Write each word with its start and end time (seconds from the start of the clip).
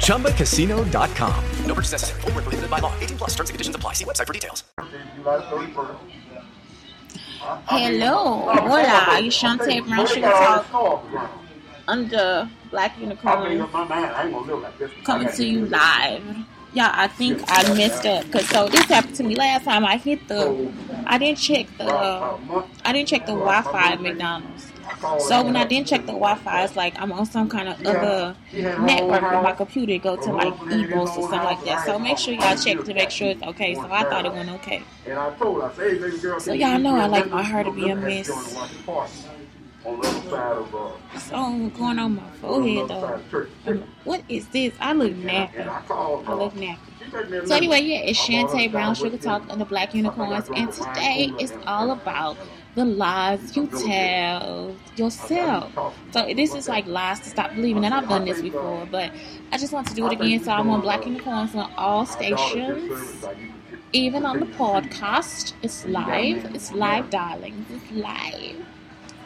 ChumbaCasino.com. 0.00 1.44
No 1.66 1.74
purchase 1.74 1.92
necessary. 1.92 2.20
Void 2.22 2.34
were 2.34 2.42
prohibited 2.42 2.70
by 2.70 2.80
law. 2.80 2.92
18 3.00 3.16
plus. 3.16 3.30
Terms 3.30 3.50
and 3.50 3.54
conditions 3.54 3.76
apply. 3.76 3.94
See 3.94 4.04
website 4.04 4.26
for 4.26 4.32
details. 4.32 4.64
Hello, 7.66 8.52
hola, 8.52 9.18
you 9.20 9.30
Shantae 9.30 9.86
Brown 9.86 10.06
Sugar 10.06 10.30
Talk 10.30 11.04
under 11.88 12.48
Black 12.70 12.98
Unicorn 13.00 13.66
coming 15.04 15.28
to 15.28 15.44
you 15.46 15.66
live. 15.66 16.22
Yeah, 16.72 16.92
I 16.94 17.08
think 17.08 17.42
I 17.48 17.74
messed 17.74 18.06
up 18.06 18.26
because 18.26 18.48
so 18.48 18.68
this 18.68 18.84
happened 18.84 19.16
to 19.16 19.24
me 19.24 19.34
last 19.34 19.64
time. 19.64 19.84
I 19.84 19.96
hit 19.96 20.28
the, 20.28 20.70
I 21.06 21.18
didn't 21.18 21.38
check 21.38 21.66
the, 21.78 21.90
I 22.84 22.92
didn't 22.92 23.08
check 23.08 23.26
the 23.26 23.32
Wi-Fi 23.32 23.92
at 23.92 24.00
McDonald's. 24.00 24.69
So 25.00 25.42
when 25.42 25.56
I 25.56 25.64
didn't 25.64 25.86
check 25.86 26.02
the 26.02 26.12
Wi-Fi, 26.12 26.64
it's 26.64 26.76
like 26.76 26.94
I'm 27.00 27.10
on 27.12 27.24
some 27.24 27.48
kind 27.48 27.68
of 27.68 27.86
other 27.86 28.36
network 28.52 29.22
with 29.22 29.42
my 29.42 29.52
computer. 29.52 29.96
Go 29.98 30.16
to 30.16 30.32
like 30.32 30.54
Evos 30.54 31.16
or 31.16 31.22
something 31.22 31.42
like 31.42 31.64
that. 31.64 31.86
So 31.86 31.98
make 31.98 32.18
sure 32.18 32.34
y'all 32.34 32.56
check 32.56 32.84
to 32.84 32.94
make 32.94 33.10
sure 33.10 33.28
it's 33.28 33.42
okay. 33.42 33.74
So 33.74 33.90
I 33.90 34.04
thought 34.04 34.26
it 34.26 34.32
went 34.32 34.50
okay. 34.50 34.82
So 36.40 36.52
y'all 36.52 36.78
know 36.78 36.96
I 36.96 37.06
like 37.06 37.30
my 37.30 37.42
hair 37.42 37.64
to 37.64 37.72
be 37.72 37.88
a 37.88 37.96
mess. 37.96 38.28
So 39.82 41.70
going 41.70 41.98
on 41.98 42.16
my 42.16 42.30
forehead 42.40 42.88
though. 42.88 43.20
What 44.04 44.22
is 44.28 44.46
this? 44.48 44.74
I 44.78 44.92
look 44.92 45.12
nappy. 45.12 45.66
I 45.66 46.34
look 46.34 46.54
nappy. 46.54 46.78
So 47.48 47.54
anyway, 47.56 47.80
yeah, 47.80 48.00
it's 48.00 48.18
Shantae 48.18 48.70
Brown 48.70 48.94
Sugar 48.94 49.16
Talk 49.16 49.48
on 49.50 49.58
the 49.58 49.64
Black 49.64 49.94
Unicorns, 49.94 50.48
and 50.54 50.70
today 50.70 51.32
it's 51.38 51.52
all 51.66 51.90
about 51.90 52.36
the 52.74 52.84
lies 52.84 53.56
you 53.56 53.66
tell 53.66 54.74
yourself. 54.96 55.72
So 56.12 56.32
this 56.34 56.54
is 56.54 56.68
like 56.68 56.86
lies 56.86 57.20
to 57.20 57.28
stop 57.28 57.54
believing, 57.54 57.84
and 57.84 57.92
I've 57.92 58.08
done 58.08 58.24
this 58.24 58.40
before, 58.40 58.86
but 58.90 59.10
I 59.52 59.58
just 59.58 59.72
want 59.72 59.88
to 59.88 59.94
do 59.94 60.06
it 60.06 60.12
again. 60.12 60.42
So 60.42 60.52
I'm 60.52 60.70
on 60.70 60.80
Black 60.80 61.04
and 61.04 61.14
Unicorns 61.14 61.54
on 61.54 61.72
all 61.76 62.06
stations, 62.06 63.26
even 63.92 64.24
on 64.24 64.40
the 64.40 64.46
podcast. 64.46 65.54
It's 65.62 65.84
live. 65.86 66.54
It's 66.54 66.72
live, 66.72 67.10
darling. 67.10 67.66
It's 67.70 67.90
live. 67.92 68.64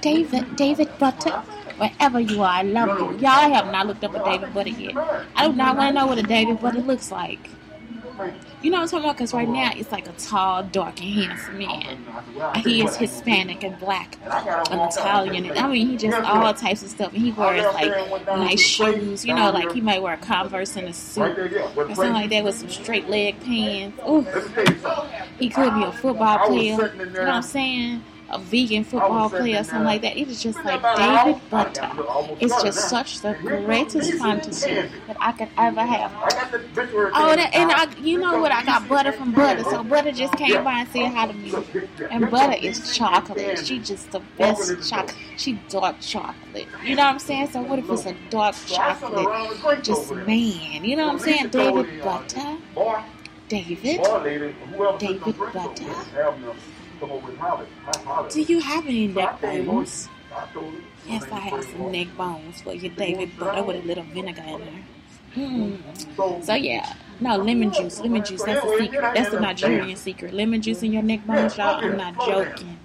David, 0.00 0.56
David 0.56 0.90
Butter, 0.98 1.42
wherever 1.78 2.20
you 2.20 2.42
are, 2.42 2.48
I 2.48 2.62
love 2.62 2.98
you. 2.98 3.18
Y'all 3.18 3.52
have 3.52 3.72
not 3.72 3.86
looked 3.86 4.04
up 4.04 4.14
a 4.14 4.22
David 4.24 4.52
Butter 4.52 4.70
yet. 4.70 4.96
I 5.34 5.48
do 5.48 5.54
not 5.54 5.76
want 5.76 5.88
to 5.88 6.00
know 6.00 6.06
what 6.06 6.18
a 6.18 6.22
David 6.22 6.60
Butter 6.60 6.80
looks 6.80 7.10
like. 7.10 7.48
You 8.62 8.70
know 8.70 8.78
what 8.78 8.82
I'm 8.84 8.88
talking 8.88 9.04
about? 9.04 9.16
Because 9.16 9.34
right 9.34 9.48
now 9.48 9.72
it's 9.74 9.92
like 9.92 10.08
a 10.08 10.12
tall, 10.12 10.62
dark, 10.62 11.00
and 11.02 11.12
handsome 11.14 11.58
man. 11.58 12.06
He 12.62 12.82
is 12.82 12.96
Hispanic 12.96 13.62
and 13.62 13.78
black 13.78 14.16
and 14.24 14.80
Italian. 14.80 15.46
And, 15.46 15.58
I 15.58 15.68
mean, 15.68 15.88
he 15.88 15.96
just 15.96 16.16
all 16.22 16.54
types 16.54 16.82
of 16.82 16.90
stuff. 16.90 17.12
And 17.12 17.22
he 17.22 17.32
wears 17.32 17.64
like 17.74 18.26
nice 18.26 18.60
shoes. 18.60 19.24
You 19.24 19.34
know, 19.34 19.50
like 19.50 19.72
he 19.72 19.80
might 19.80 20.02
wear 20.02 20.14
a 20.14 20.18
Converse 20.18 20.76
and 20.76 20.88
a 20.88 20.92
suit 20.92 21.38
or 21.38 21.50
something 21.94 22.12
like 22.12 22.30
that 22.30 22.44
with 22.44 22.54
some 22.54 22.70
straight 22.70 23.08
leg 23.08 23.38
pants. 23.40 24.00
Ooh, 24.08 24.26
he 25.38 25.48
could 25.50 25.74
be 25.74 25.82
a 25.82 25.92
football 25.92 26.46
player. 26.46 26.92
You 26.96 27.06
know 27.10 27.20
what 27.20 27.28
I'm 27.28 27.42
saying? 27.42 28.02
A 28.30 28.38
vegan 28.38 28.84
football 28.84 29.28
player, 29.28 29.60
or 29.60 29.64
something 29.64 29.84
like 29.84 30.00
that. 30.00 30.16
It 30.16 30.28
is 30.28 30.42
just 30.42 30.58
like 30.64 30.82
David 30.96 31.40
Butter. 31.50 31.90
It's 32.40 32.62
just 32.62 32.88
such 32.88 33.20
the 33.20 33.34
greatest 33.34 34.14
fantasy 34.14 34.74
that 35.06 35.16
I 35.20 35.32
could 35.32 35.50
ever 35.58 35.82
have. 35.82 36.10
Oh, 37.14 37.36
that, 37.36 37.54
and 37.54 37.70
I, 37.70 37.86
you 38.00 38.18
know 38.18 38.40
what? 38.40 38.50
I 38.50 38.64
got 38.64 38.88
butter 38.88 39.12
from 39.12 39.32
butter, 39.32 39.62
so 39.64 39.84
butter 39.84 40.10
just 40.10 40.32
came 40.34 40.64
by 40.64 40.80
and 40.80 40.88
said 40.88 41.12
hi 41.12 41.26
to 41.26 41.34
me. 41.34 41.52
And 42.10 42.30
butter 42.30 42.56
is 42.60 42.96
chocolate. 42.96 43.58
She 43.64 43.78
just 43.78 44.10
the 44.10 44.20
best 44.38 44.88
chocolate. 44.88 45.16
She 45.36 45.60
dark 45.68 46.00
chocolate. 46.00 46.66
You 46.82 46.96
know 46.96 47.04
what 47.04 47.12
I'm 47.12 47.18
saying? 47.18 47.48
So 47.48 47.60
what 47.62 47.78
if 47.78 47.90
it's 47.90 48.06
a 48.06 48.16
dark 48.30 48.56
chocolate? 48.66 49.84
Just 49.84 50.12
man. 50.12 50.82
You 50.84 50.96
know 50.96 51.06
what 51.06 51.14
I'm 51.14 51.18
saying? 51.20 51.48
David 51.50 52.02
Butter. 52.02 52.56
David? 53.48 54.00
Or 54.00 54.22
David. 54.24 54.54
David 54.98 55.36
Butter. 55.52 55.84
Do 58.30 58.42
you 58.42 58.60
have 58.60 58.86
any 58.86 59.08
neck 59.08 59.40
bones? 59.40 60.08
Yes, 61.06 61.24
I 61.30 61.38
have 61.38 61.64
some 61.64 61.92
neck 61.92 62.08
bones 62.16 62.60
for 62.62 62.74
you, 62.74 62.88
David 62.88 63.38
Butter, 63.38 63.62
with 63.62 63.84
a 63.84 63.86
little 63.86 64.04
vinegar 64.04 64.42
in 64.42 64.60
there. 64.60 64.84
Mm. 65.34 66.44
So 66.44 66.54
yeah, 66.54 66.94
no 67.20 67.36
lemon 67.36 67.72
juice. 67.72 68.00
Lemon 68.00 68.24
juice. 68.24 68.42
That's 68.42 68.64
a 68.64 68.78
secret. 68.78 69.00
That's 69.14 69.34
a 69.34 69.40
Nigerian 69.40 69.96
secret. 69.96 70.32
Lemon 70.32 70.62
juice 70.62 70.82
in 70.82 70.92
your 70.92 71.02
neck 71.02 71.26
bones, 71.26 71.56
y'all. 71.56 71.84
I'm 71.84 71.96
not 71.96 72.14
joking. 72.24 72.78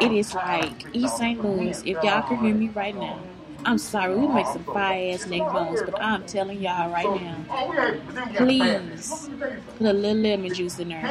It 0.00 0.12
is 0.12 0.34
like 0.34 0.86
East 0.94 1.16
St. 1.16 1.42
Louis. 1.42 1.82
If 1.84 2.02
y'all 2.02 2.22
can 2.22 2.38
hear 2.38 2.54
me 2.54 2.68
right 2.68 2.94
now, 2.94 3.20
I'm 3.64 3.78
sorry. 3.78 4.14
We 4.14 4.26
make 4.28 4.46
some 4.46 4.64
fire 4.64 5.14
ass 5.14 5.26
neck 5.26 5.40
bones, 5.52 5.82
but 5.84 6.00
I'm 6.02 6.24
telling 6.24 6.60
y'all 6.60 6.90
right 6.90 7.20
now, 7.20 8.36
please 8.36 9.28
put 9.76 9.86
a 9.86 9.92
little 9.92 10.22
lemon 10.22 10.54
juice 10.54 10.78
in 10.78 10.88
there. 10.88 11.02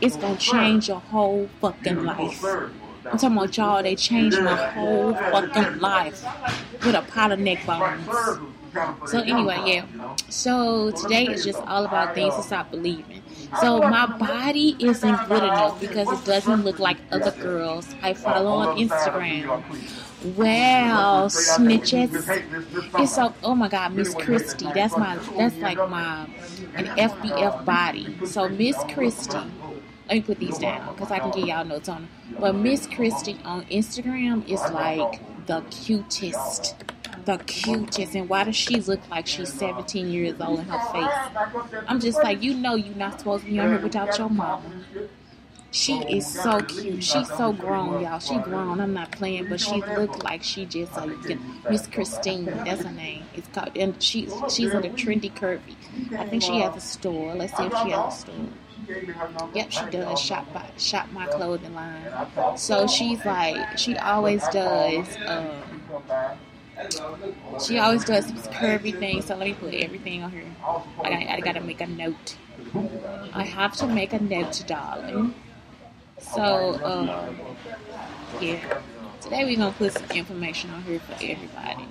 It's 0.00 0.16
gonna 0.16 0.36
change 0.36 0.88
your 0.88 1.00
whole 1.00 1.48
fucking 1.60 2.04
life. 2.04 2.42
I'm 3.10 3.18
talking 3.18 3.36
about 3.36 3.56
y'all. 3.56 3.82
They 3.82 3.96
changed 3.96 4.40
my 4.40 4.56
whole 4.56 5.14
fucking 5.14 5.78
life 5.78 6.24
with 6.84 6.94
a 6.94 7.02
pot 7.02 7.32
of 7.32 7.38
neck 7.38 7.64
bones. 7.66 8.06
So 9.06 9.20
anyway, 9.20 9.60
yeah. 9.64 9.84
So 10.28 10.90
today 10.92 11.24
is 11.26 11.44
just 11.44 11.60
all 11.66 11.84
about 11.84 12.14
things 12.14 12.36
to 12.36 12.42
stop 12.42 12.70
believing. 12.70 13.22
So 13.60 13.80
my 13.80 14.06
body 14.06 14.76
isn't 14.78 15.28
good 15.28 15.42
enough 15.42 15.80
because 15.80 16.08
it 16.10 16.24
doesn't 16.24 16.64
look 16.64 16.78
like 16.78 16.98
other 17.10 17.30
girls 17.32 17.94
I 18.02 18.14
follow 18.14 18.50
on 18.50 18.76
Instagram. 18.76 19.62
Well, 20.36 21.28
snitches. 21.28 22.12
It's 23.00 23.14
so 23.14 23.34
oh 23.42 23.54
my 23.54 23.68
god, 23.68 23.94
Miss 23.94 24.14
Christie. 24.14 24.68
That's 24.74 24.96
my 24.96 25.16
that's 25.36 25.56
like 25.56 25.78
my 25.88 26.26
an 26.74 26.86
FBF 26.86 27.64
body. 27.64 28.26
So 28.26 28.48
Miss 28.48 28.76
Christie. 28.92 29.38
Let 30.08 30.14
me 30.14 30.22
put 30.22 30.38
these 30.38 30.58
down 30.58 30.94
because 30.94 31.10
I 31.10 31.18
can 31.18 31.30
get 31.30 31.46
y'all 31.46 31.64
notes 31.64 31.88
on. 31.88 32.08
But 32.38 32.54
Miss 32.54 32.86
Christie 32.86 33.38
on 33.44 33.64
Instagram 33.66 34.48
is 34.48 34.60
like 34.72 35.20
the 35.46 35.62
cutest 35.70 36.74
the 37.24 37.38
cutest 37.38 38.14
and 38.14 38.28
why 38.28 38.44
does 38.44 38.56
she 38.56 38.80
look 38.80 39.08
like 39.10 39.26
she's 39.26 39.52
17 39.52 40.08
years 40.10 40.40
old 40.40 40.60
in 40.60 40.66
her 40.66 40.78
face? 40.92 41.82
I'm 41.86 42.00
just 42.00 42.22
like 42.22 42.42
you 42.42 42.54
know 42.54 42.74
you're 42.74 42.94
not 42.96 43.18
supposed 43.18 43.44
to 43.44 43.50
be 43.50 43.58
on 43.58 43.68
here 43.68 43.80
without 43.80 44.16
your 44.18 44.28
mama. 44.28 44.70
She 45.70 45.98
is 45.98 46.26
so 46.26 46.60
cute. 46.60 47.04
She's 47.04 47.28
so 47.28 47.52
grown 47.52 48.00
y'all. 48.02 48.18
She 48.20 48.38
grown. 48.38 48.80
I'm 48.80 48.94
not 48.94 49.12
playing 49.12 49.48
but 49.48 49.60
she 49.60 49.82
looked 49.82 50.22
like 50.24 50.42
she 50.42 50.64
just 50.66 50.96
like 50.96 51.10
miss 51.68 51.86
Kristine 51.86 52.46
that's 52.64 52.82
her 52.84 52.92
name. 52.92 53.24
It's 53.34 53.48
called 53.48 53.76
and 53.76 54.02
she's 54.02 54.32
she's 54.48 54.72
in 54.72 54.82
the 54.82 54.90
trendy 54.90 55.32
curvy. 55.32 55.76
I 56.18 56.26
think 56.26 56.42
she 56.42 56.60
has 56.60 56.76
a 56.76 56.80
store. 56.80 57.34
Let's 57.34 57.56
see 57.56 57.64
if 57.66 57.76
she 57.78 57.90
has 57.90 58.14
a 58.14 58.16
store. 58.16 58.48
Yep, 59.54 59.70
she 59.70 59.84
does. 59.90 60.18
Shop 60.20 60.50
by 60.52 60.64
shop 60.78 61.10
my 61.12 61.26
clothing 61.26 61.74
line. 61.74 62.56
So 62.56 62.86
she's 62.86 63.24
like 63.24 63.76
she 63.76 63.96
always 63.98 64.46
does 64.48 65.06
um 65.26 65.82
she 67.64 67.78
always 67.78 68.04
does 68.04 68.26
curvy 68.48 68.96
things, 68.98 69.26
so 69.26 69.36
let 69.36 69.46
me 69.48 69.54
put 69.54 69.74
everything 69.74 70.22
on 70.22 70.30
her. 70.30 70.42
I, 71.02 71.10
gotta- 71.10 71.32
I 71.32 71.40
gotta 71.40 71.60
make 71.60 71.80
a 71.80 71.86
note. 71.86 72.36
I 73.32 73.42
have 73.44 73.74
to 73.78 73.86
make 73.86 74.12
a 74.12 74.18
note, 74.22 74.62
darling. 74.66 75.34
So, 76.18 76.78
um, 76.84 77.36
yeah. 78.40 78.80
Today 79.20 79.44
we're 79.44 79.56
gonna 79.56 79.72
put 79.72 79.92
some 79.92 80.10
information 80.12 80.70
on 80.70 80.82
here 80.82 81.00
for 81.00 81.12
everybody. 81.14 81.86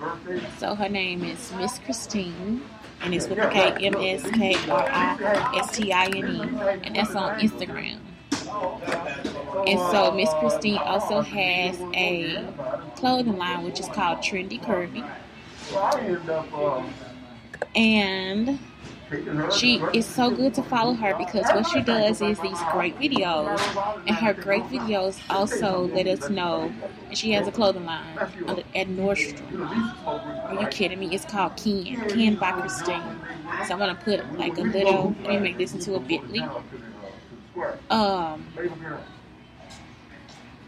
So 0.60 0.76
her 0.76 0.90
name 0.90 1.24
is 1.24 1.52
Miss 1.54 1.80
Kristine. 1.80 2.62
and 3.02 3.14
it's 3.14 3.28
with 3.28 3.38
the 3.38 3.48
K 3.50 3.86
M 3.86 3.96
S 3.96 4.24
K 4.32 4.56
R 4.70 4.90
I 4.90 5.52
S 5.60 5.76
T 5.78 5.92
I 5.94 6.06
N 6.06 6.16
E, 6.16 6.42
and 6.84 6.96
that's 6.96 7.14
on 7.16 7.40
Instagram. 7.40 8.00
And 9.68 9.80
so 9.92 10.12
Miss 10.12 10.30
Christine 10.40 10.78
also 10.80 11.22
has 11.22 11.80
a 11.94 12.44
clothing 12.98 13.38
line 13.38 13.64
which 13.64 13.80
is 13.80 13.88
called 13.88 14.20
Trendy 14.20 14.60
Curvy. 14.62 15.08
And 17.76 18.60
she 19.54 19.82
is 19.94 20.06
so 20.06 20.30
good 20.30 20.54
to 20.56 20.64
follow 20.64 20.94
her 20.94 21.16
because 21.18 21.46
what 21.54 21.66
she 21.68 21.82
does 21.82 22.22
is 22.22 22.40
these 22.40 22.60
great 22.72 22.98
videos, 23.00 23.60
and 24.06 24.16
her 24.16 24.34
great 24.34 24.64
videos 24.64 25.18
also 25.30 25.88
let 25.94 26.08
us 26.08 26.30
know. 26.30 26.72
She 27.14 27.32
has 27.32 27.48
a 27.48 27.52
clothing 27.52 27.86
line 27.86 28.18
at 28.76 28.88
Nordstrom. 28.88 29.64
Are 30.06 30.62
you 30.62 30.68
kidding 30.68 31.00
me? 31.00 31.16
It's 31.16 31.24
called 31.24 31.56
Ken, 31.56 32.10
Ken 32.10 32.36
by 32.36 32.52
Kristine. 32.52 33.18
So 33.66 33.74
I'm 33.74 33.80
gonna 33.80 33.96
put 33.96 34.38
like 34.38 34.58
a 34.58 34.62
little. 34.62 35.16
Let 35.24 35.30
me 35.30 35.40
make 35.40 35.58
this 35.58 35.74
into 35.74 35.96
a 35.96 36.00
Bitly. 36.00 36.44
Um, 37.90 38.46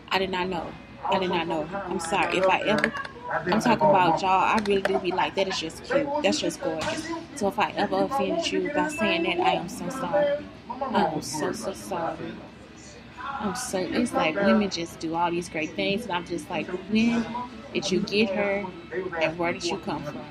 I 0.10 0.18
did 0.18 0.30
not 0.30 0.48
know. 0.48 0.72
I 1.06 1.20
did 1.20 1.30
not 1.30 1.48
know. 1.48 1.68
I'm 1.72 2.00
sorry 2.00 2.38
if 2.38 2.48
I 2.48 2.62
ever 2.62 2.94
I'm 3.32 3.62
talking 3.62 3.90
about 3.90 4.22
y'all. 4.22 4.32
I 4.32 4.60
really 4.66 4.82
do 4.82 4.98
be 5.00 5.12
like, 5.12 5.36
that 5.36 5.48
is 5.48 5.60
just 5.60 5.84
cute. 5.84 6.08
That's 6.24 6.40
just 6.40 6.62
gorgeous. 6.62 7.08
So 7.36 7.48
if 7.48 7.60
I 7.60 7.72
ever 7.72 8.04
offended 8.04 8.52
you 8.52 8.72
by 8.74 8.88
saying 8.90 9.24
that, 9.24 9.40
I 9.40 9.54
am 9.54 9.70
so 9.70 9.88
sorry. 9.90 10.46
I 10.70 11.06
am 11.06 11.22
so, 11.22 11.52
so 11.52 11.74
sorry. 11.74 12.34
I'm 13.20 13.56
so, 13.56 13.80
it's 13.80 14.14
like 14.14 14.36
women 14.36 14.70
just 14.70 15.00
do 15.00 15.16
all 15.16 15.32
these 15.32 15.48
great 15.48 15.72
things, 15.72 16.04
and 16.04 16.12
I'm 16.12 16.26
just 16.26 16.50
like, 16.50 16.68
when 16.92 17.26
did 17.74 17.90
you 17.92 18.02
get 18.02 18.32
her, 18.32 18.66
and 19.22 19.38
where 19.38 19.54
did 19.54 19.64
you 19.64 19.78
come 19.78 20.04
from? 20.04 20.26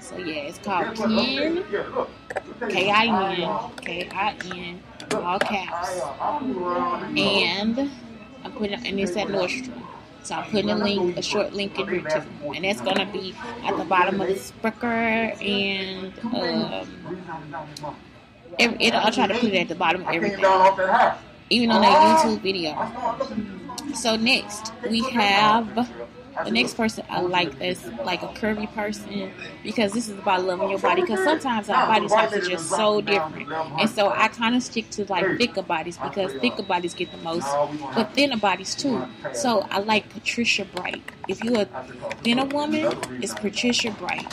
So 0.00 0.16
yeah, 0.18 0.42
it's 0.42 0.58
called 0.58 0.94
K-I-N, 2.70 3.70
K-I-N, 3.76 4.82
all 5.12 5.38
caps. 5.40 6.00
And 7.16 7.90
I'm 8.44 8.52
putting, 8.52 8.86
and 8.86 9.00
it's 9.00 9.16
at 9.16 9.28
Nordstrom. 9.28 9.82
So 10.22 10.34
I'm 10.36 10.50
putting 10.50 10.70
a 10.70 10.76
link, 10.76 11.16
a 11.18 11.22
short 11.22 11.52
link 11.52 11.78
in 11.78 11.88
here 11.88 12.00
too. 12.00 12.52
And 12.54 12.64
that's 12.64 12.80
going 12.80 12.96
to 12.96 13.06
be 13.06 13.34
at 13.64 13.76
the 13.76 13.84
bottom 13.84 14.20
of 14.20 14.28
the 14.28 14.36
speaker 14.38 14.86
and 14.86 16.12
um, 16.24 17.96
it, 18.58 18.94
I'll 18.94 19.12
try 19.12 19.26
to 19.26 19.34
put 19.34 19.52
it 19.52 19.58
at 19.58 19.68
the 19.68 19.74
bottom 19.74 20.02
of 20.02 20.08
everything. 20.08 20.44
Even 21.50 21.70
on 21.70 21.82
that 21.82 22.24
YouTube 22.24 22.40
video. 22.40 22.74
So 23.94 24.16
next, 24.16 24.72
we 24.88 25.02
have 25.10 25.88
the 26.44 26.50
next 26.50 26.74
person 26.74 27.04
I 27.08 27.20
like 27.20 27.60
is 27.60 27.84
like 28.04 28.22
a 28.22 28.28
curvy 28.28 28.72
person 28.74 29.32
because 29.62 29.92
this 29.92 30.08
is 30.08 30.18
about 30.18 30.44
loving 30.44 30.70
your 30.70 30.78
body. 30.78 31.02
Because 31.02 31.22
sometimes 31.24 31.68
our 31.68 31.86
body 31.86 32.08
types 32.08 32.32
are 32.32 32.40
just 32.40 32.68
so 32.68 33.00
different, 33.00 33.50
and 33.52 33.88
so 33.88 34.08
I 34.08 34.28
kind 34.28 34.56
of 34.56 34.62
stick 34.62 34.90
to 34.90 35.04
like 35.06 35.38
thicker 35.38 35.62
bodies 35.62 35.98
because 35.98 36.32
thicker 36.34 36.62
bodies 36.62 36.94
get 36.94 37.10
the 37.12 37.18
most, 37.18 37.46
but 37.94 38.12
thinner 38.14 38.36
bodies 38.36 38.74
too. 38.74 39.06
So 39.32 39.66
I 39.70 39.78
like 39.80 40.08
Patricia 40.10 40.64
Bright. 40.64 41.02
If 41.28 41.42
you're 41.42 41.62
a 41.62 41.68
thinner 42.22 42.46
woman, 42.46 42.96
it's 43.22 43.34
Patricia 43.34 43.90
Bright 43.92 44.26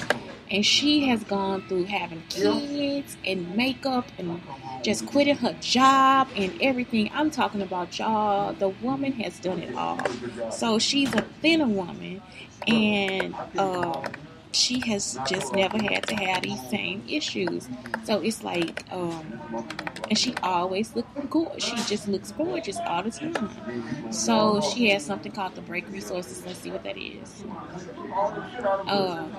and 0.51 0.65
she 0.65 1.07
has 1.07 1.23
gone 1.23 1.63
through 1.67 1.85
having 1.85 2.21
kids 2.29 3.15
and 3.25 3.55
makeup 3.55 4.05
and 4.17 4.41
just 4.81 5.05
quitting 5.05 5.37
her 5.37 5.53
job 5.59 6.29
and 6.35 6.53
everything. 6.59 7.09
I'm 7.13 7.31
talking 7.31 7.61
about 7.61 7.97
y'all. 7.99 8.53
The 8.53 8.69
woman 8.69 9.13
has 9.13 9.39
done 9.39 9.59
it 9.59 9.71
all. 9.75 10.17
So 10.49 10.79
she's 10.79 11.13
a 11.15 11.23
thinner 11.41 11.67
woman, 11.67 12.21
and 12.67 13.37
uh, 13.57 14.09
she 14.51 14.81
has 14.87 15.19
just 15.23 15.53
never 15.53 15.79
had 15.79 16.07
to 16.07 16.15
have 16.15 16.43
these 16.43 16.61
same 16.63 17.03
issues. 17.07 17.69
So 18.03 18.21
it's 18.21 18.43
like, 18.43 18.83
um, 18.91 19.41
and 20.09 20.17
she 20.17 20.35
always 20.43 20.95
looks 20.95 21.09
good. 21.29 21.61
She 21.61 21.83
just 21.83 22.07
looks 22.07 22.31
gorgeous 22.31 22.81
all 22.85 23.03
the 23.03 23.11
time. 23.11 23.65
So 24.09 24.61
she 24.61 24.89
has 24.89 25.05
something 25.05 25.31
called 25.31 25.55
the 25.55 25.61
Break 25.61 25.89
Resources. 25.89 26.45
Let's 26.45 26.59
see 26.59 26.71
what 26.71 26.83
that 26.83 26.97
is. 26.97 27.45
Uh, 28.87 29.29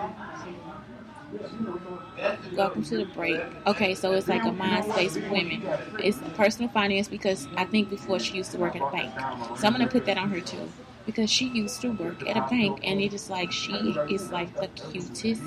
Welcome 2.54 2.82
to 2.84 2.98
the 2.98 3.04
break. 3.06 3.40
Okay, 3.66 3.94
so 3.94 4.12
it's 4.12 4.28
like 4.28 4.44
a 4.44 4.52
mind 4.52 4.84
space 4.92 5.16
for 5.16 5.30
women. 5.30 5.62
It's 5.98 6.18
personal 6.36 6.68
finance 6.70 7.08
because 7.08 7.48
I 7.56 7.64
think 7.64 7.88
before 7.88 8.18
she 8.18 8.36
used 8.36 8.52
to 8.52 8.58
work 8.58 8.76
at 8.76 8.82
a 8.82 8.90
bank. 8.90 9.12
So 9.58 9.66
I'm 9.66 9.72
gonna 9.72 9.88
put 9.88 10.04
that 10.06 10.18
on 10.18 10.30
her 10.30 10.40
too. 10.40 10.68
Because 11.06 11.30
she 11.30 11.46
used 11.48 11.80
to 11.80 11.88
work 11.88 12.28
at 12.28 12.36
a 12.36 12.42
bank 12.48 12.80
and 12.84 13.00
it 13.00 13.14
is 13.14 13.30
like 13.30 13.50
she 13.50 13.72
is 14.10 14.30
like 14.30 14.54
the 14.60 14.68
cutest 14.68 15.42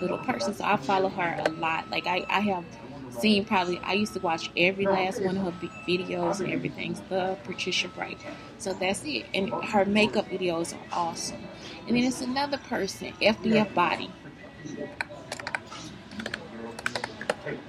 little 0.00 0.18
person. 0.18 0.54
So 0.54 0.64
I 0.64 0.76
follow 0.76 1.08
her 1.08 1.42
a 1.46 1.50
lot. 1.52 1.88
Like 1.90 2.06
I, 2.06 2.26
I 2.28 2.40
have 2.40 2.64
seen 3.10 3.44
probably 3.44 3.78
I 3.78 3.92
used 3.92 4.14
to 4.14 4.20
watch 4.20 4.50
every 4.56 4.86
last 4.86 5.22
one 5.22 5.36
of 5.36 5.44
her 5.44 5.68
videos 5.86 6.40
and 6.40 6.52
everything. 6.52 7.00
The 7.08 7.38
Patricia 7.44 7.88
Bright. 7.88 8.18
So 8.58 8.74
that's 8.74 9.04
it. 9.04 9.26
And 9.34 9.50
her 9.66 9.84
makeup 9.84 10.28
videos 10.28 10.74
are 10.74 10.86
awesome. 10.92 11.44
And 11.86 11.96
then 11.96 12.02
it's 12.04 12.20
another 12.20 12.58
person, 12.58 13.12
FBF 13.20 13.72
Body 13.72 14.10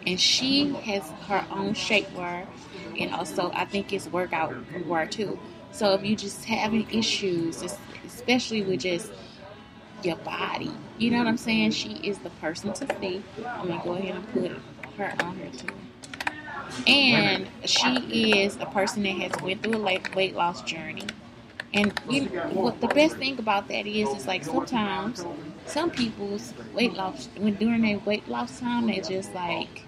and 0.06 0.20
she 0.20 0.74
has 0.74 1.04
her 1.28 1.46
own 1.52 1.74
shapewear 1.74 2.46
and 3.00 3.14
also 3.14 3.52
I 3.54 3.66
think 3.66 3.94
it's 3.94 4.08
workout 4.08 4.54
wear 4.86 5.06
too. 5.06 5.40
So 5.72 5.94
if 5.94 6.04
you 6.04 6.16
just 6.16 6.46
having 6.46 6.90
issues, 6.92 7.64
especially 8.06 8.64
with 8.64 8.82
just 8.82 9.12
your 10.04 10.18
body, 10.18 10.72
you 10.98 11.12
know 11.12 11.20
what 11.20 11.28
I'm 11.28 11.38
saying? 11.38 11.72
She 11.72 11.94
is 11.96 12.18
the 12.20 12.30
person 12.32 12.74
to 12.74 12.88
see. 13.00 13.24
I'm 13.46 13.68
gonna 13.68 13.84
go 13.84 13.94
ahead 13.94 14.16
and 14.16 14.34
put 14.34 14.52
her 14.98 15.14
on 15.24 15.36
here 15.38 15.52
too. 15.52 15.74
And 16.88 17.48
she 17.66 18.42
is 18.44 18.58
a 18.60 18.66
person 18.66 19.04
that 19.04 19.10
has 19.10 19.42
went 19.42 19.64
through 19.64 19.76
a 19.88 20.02
weight 20.16 20.36
loss 20.36 20.62
journey. 20.62 21.08
And 21.74 21.94
you 22.10 22.26
what 22.26 22.82
the 22.82 22.88
best 22.88 23.18
thing 23.18 23.38
about 23.38 23.68
that 23.68 23.86
is, 23.86 24.10
is 24.16 24.28
like 24.28 24.44
sometimes 24.44 25.26
some 25.70 25.92
people's 25.92 26.54
weight 26.74 26.94
loss 26.94 27.30
when 27.38 27.56
during 27.56 27.82
their 27.82 28.00
weight 28.00 28.28
loss 28.28 28.60
time, 28.60 28.88
they 28.88 29.00
just 29.00 29.34
like 29.34 29.84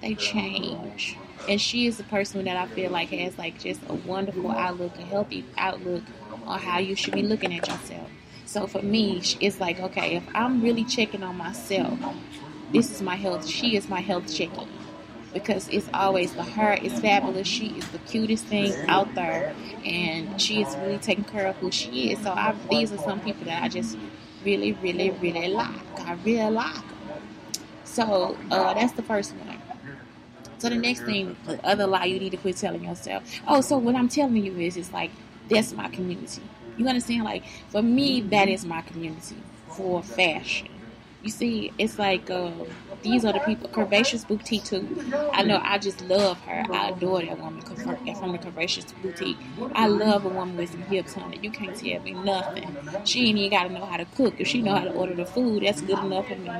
they 0.00 0.14
change. 0.14 1.16
And 1.48 1.60
she 1.60 1.86
is 1.86 1.98
the 1.98 2.04
person 2.04 2.44
that 2.44 2.56
I 2.56 2.66
feel 2.66 2.90
like 2.90 3.10
has 3.10 3.38
like 3.38 3.60
just 3.60 3.80
a 3.88 3.94
wonderful 3.94 4.50
outlook, 4.50 4.96
a 4.98 5.02
healthy 5.02 5.44
outlook 5.56 6.02
on 6.46 6.58
how 6.58 6.78
you 6.78 6.94
should 6.96 7.14
be 7.14 7.22
looking 7.22 7.54
at 7.54 7.66
yourself. 7.68 8.10
So 8.46 8.66
for 8.66 8.82
me, 8.82 9.22
it's 9.40 9.60
like, 9.60 9.80
okay, 9.80 10.16
if 10.16 10.24
I'm 10.34 10.62
really 10.62 10.84
checking 10.84 11.22
on 11.22 11.36
myself, 11.36 11.98
this 12.72 12.90
is 12.90 13.02
my 13.02 13.16
health. 13.16 13.46
She 13.46 13.76
is 13.76 13.88
my 13.88 14.00
health 14.00 14.32
checking 14.32 14.68
because 15.32 15.68
it's 15.68 15.88
always 15.92 16.32
the 16.32 16.44
her 16.44 16.74
is 16.74 16.98
fabulous. 17.00 17.46
She 17.48 17.68
is 17.78 17.88
the 17.88 17.98
cutest 17.98 18.44
thing 18.44 18.72
out 18.88 19.14
there, 19.14 19.54
and 19.84 20.40
she 20.40 20.62
is 20.62 20.74
really 20.76 20.98
taking 20.98 21.24
care 21.24 21.46
of 21.46 21.56
who 21.56 21.70
she 21.70 22.12
is. 22.12 22.20
So 22.20 22.30
I, 22.30 22.54
these 22.70 22.92
are 22.92 22.98
some 22.98 23.20
people 23.20 23.44
that 23.46 23.62
I 23.62 23.68
just 23.68 23.98
really, 24.44 24.72
really, 24.72 25.10
really 25.10 25.48
like. 25.48 26.00
I 26.00 26.14
really 26.24 26.50
like. 26.50 26.84
So 27.84 28.36
uh, 28.50 28.74
that's 28.74 28.92
the 28.92 29.02
first 29.02 29.34
one. 29.36 29.60
So 30.58 30.68
the 30.68 30.76
next 30.76 31.02
thing, 31.02 31.36
the 31.46 31.64
other 31.66 31.86
lie 31.86 32.06
you 32.06 32.18
need 32.18 32.30
to 32.30 32.36
quit 32.36 32.56
telling 32.56 32.84
yourself. 32.84 33.22
Oh, 33.46 33.60
so 33.60 33.78
what 33.78 33.94
I'm 33.94 34.08
telling 34.08 34.36
you 34.36 34.56
is, 34.58 34.76
it's 34.76 34.92
like 34.92 35.10
that's 35.48 35.72
my 35.72 35.88
community. 35.88 36.42
You 36.76 36.88
understand? 36.88 37.24
Like 37.24 37.44
for 37.68 37.82
me, 37.82 38.20
that 38.22 38.48
is 38.48 38.64
my 38.64 38.82
community 38.82 39.36
for 39.68 40.02
fashion. 40.02 40.68
You 41.24 41.30
see, 41.30 41.72
it's 41.78 41.98
like 41.98 42.30
uh, 42.30 42.50
these 43.02 43.24
are 43.24 43.32
the 43.32 43.40
people. 43.40 43.70
Curvaceous 43.70 44.28
Boutique 44.28 44.64
too. 44.64 44.86
I 45.32 45.42
know. 45.42 45.58
I 45.64 45.78
just 45.78 46.02
love 46.02 46.38
her. 46.42 46.64
I 46.70 46.90
adore 46.90 47.22
that 47.22 47.38
woman 47.38 47.62
from 47.62 48.32
the 48.32 48.38
Curvaceous 48.38 48.92
Boutique. 49.00 49.38
I 49.74 49.86
love 49.86 50.26
a 50.26 50.28
woman 50.28 50.58
with 50.58 50.70
some 50.72 50.82
hips, 50.82 51.14
honey. 51.14 51.38
You 51.42 51.50
can't 51.50 51.74
tell 51.74 52.00
me 52.02 52.12
nothing. 52.12 52.76
She 53.04 53.28
ain't 53.28 53.38
even 53.38 53.50
got 53.50 53.64
to 53.64 53.70
know 53.70 53.86
how 53.86 53.96
to 53.96 54.04
cook. 54.04 54.34
If 54.38 54.48
she 54.48 54.60
know 54.60 54.74
how 54.74 54.84
to 54.84 54.92
order 54.92 55.14
the 55.14 55.24
food, 55.24 55.62
that's 55.62 55.80
good 55.80 55.98
enough 55.98 56.28
for 56.28 56.36
me. 56.36 56.50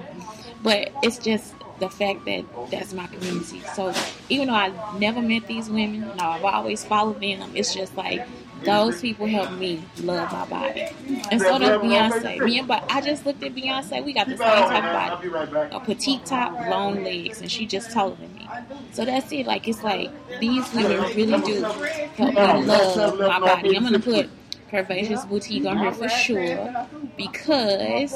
But 0.63 0.93
it's 1.03 1.19
just 1.19 1.55
the 1.79 1.91
fact 1.91 2.25
that 2.25 2.45
that's 2.71 2.95
my 2.95 3.07
community. 3.07 3.61
So 3.75 3.93
even 4.31 4.49
though 4.49 4.55
I 4.55 4.73
never 4.99 5.21
met 5.21 5.47
these 5.47 5.69
women, 5.69 6.01
no, 6.17 6.25
I've 6.25 6.45
always 6.45 6.85
followed 6.85 7.21
them. 7.21 7.53
It's 7.55 7.75
just 7.75 7.95
like 7.97 8.27
those 8.65 9.01
people 9.01 9.27
help 9.27 9.53
me 9.53 9.83
love 10.03 10.33
my 10.33 10.47
body. 10.47 10.89
And 11.31 11.41
so 11.41 11.59
does 11.59 11.81
Beyonce. 11.81 12.45
Me 12.45 12.59
and 12.59 12.69
but 12.69 12.85
I 12.91 13.01
just 13.01 13.27
looked 13.27 13.43
at 13.43 13.55
Beyonce. 13.55 14.05
We 14.05 14.13
got 14.13 14.29
the 14.29 14.37
same 14.37 14.49
type 14.49 14.85
of 14.85 15.53
body, 15.53 15.69
a 15.75 15.81
petite 15.81 16.25
top, 16.25 16.53
long 16.69 17.03
legs, 17.05 17.41
and 17.41 17.51
she 17.51 17.67
just 17.67 17.91
taller 17.93 18.17
than 18.17 18.35
me. 18.35 18.49
So 18.93 19.05
that's 19.05 19.31
it. 19.33 19.47
Like 19.47 19.69
it's 19.69 19.83
like 19.83 20.11
these 20.41 20.73
women 20.73 21.01
really 21.17 21.41
do 21.43 21.63
help 21.63 22.35
me 22.35 22.67
love 22.67 23.19
my 23.19 23.41
body. 23.41 23.77
I'm 23.77 23.83
gonna 23.83 23.99
put 23.99 24.29
Curvaceous 24.71 25.29
Boutique 25.29 25.67
on 25.67 25.77
her 25.79 25.93
for 25.93 26.09
sure 26.09 26.87
because 27.17 28.15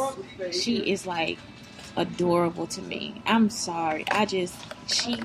she 0.50 0.90
is 0.90 1.06
like 1.06 1.38
adorable 1.96 2.66
to 2.68 2.82
me. 2.82 3.20
I'm 3.26 3.50
sorry. 3.50 4.04
I 4.10 4.24
just 4.24 4.56
she 4.86 5.20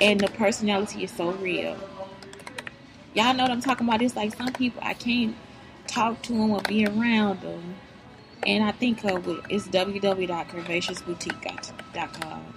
and 0.00 0.20
the 0.20 0.28
personality 0.28 1.04
is 1.04 1.10
so 1.10 1.32
real. 1.32 1.76
Y'all 3.14 3.34
know 3.34 3.44
what 3.44 3.52
I'm 3.52 3.62
talking 3.62 3.88
about. 3.88 4.02
It's 4.02 4.16
like 4.16 4.36
some 4.36 4.54
people 4.54 4.82
I 4.84 4.94
can't 4.94 5.36
talk 5.88 6.22
to 6.24 6.34
them 6.34 6.52
or 6.52 6.62
be 6.62 6.86
around 6.86 7.42
them 7.42 7.76
And 8.46 8.64
I 8.64 8.72
think 8.72 9.04
with 9.04 9.44
it's 9.50 9.68
www.curvaceousboutique.com. 9.68 12.54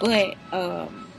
But 0.00 0.36
um 0.52 1.12